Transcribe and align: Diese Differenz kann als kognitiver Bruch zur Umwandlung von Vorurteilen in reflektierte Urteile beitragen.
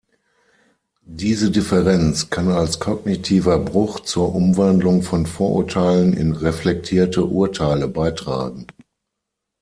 Diese 1.05 1.51
Differenz 1.51 2.31
kann 2.31 2.47
als 2.49 2.79
kognitiver 2.79 3.59
Bruch 3.59 3.99
zur 3.99 4.33
Umwandlung 4.33 5.03
von 5.03 5.27
Vorurteilen 5.27 6.13
in 6.13 6.31
reflektierte 6.31 7.23
Urteile 7.25 7.87
beitragen. 7.87 8.65